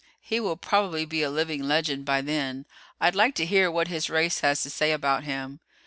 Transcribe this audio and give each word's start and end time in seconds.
He 0.19 0.39
will 0.39 0.57
probably 0.57 1.05
be 1.05 1.21
a 1.21 1.29
living 1.29 1.61
legend 1.61 2.05
by 2.05 2.21
then. 2.21 2.65
I'd 2.99 3.13
like 3.13 3.35
to 3.35 3.45
hear 3.45 3.69
what 3.69 3.87
his 3.87 4.09
race 4.09 4.39
has 4.39 4.63
to 4.63 4.71
say 4.71 4.93
about 4.93 5.25
him. 5.25 5.59